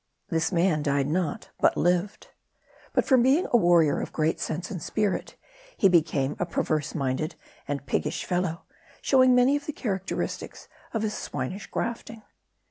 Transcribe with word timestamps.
This 0.29 0.51
man 0.51 0.81
died 0.81 1.05
not, 1.05 1.51
but 1.59 1.77
lived. 1.77 2.29
But 2.91 3.05
from 3.05 3.21
being 3.21 3.45
a 3.53 3.57
warrior 3.57 3.99
of 4.01 4.11
great 4.11 4.39
sense 4.39 4.71
and 4.71 4.81
spirit, 4.81 5.35
.he 5.77 5.89
became 5.89 6.35
a 6.39 6.45
perverse 6.47 6.95
minded 6.95 7.35
and 7.67 7.85
piggish 7.85 8.25
fellow, 8.25 8.63
showing 9.03 9.35
many 9.35 9.55
of 9.55 9.67
the 9.67 9.73
characteristics 9.73 10.67
of 10.91 11.03
his 11.03 11.13
swinish 11.13 11.67
grafting. 11.67 12.23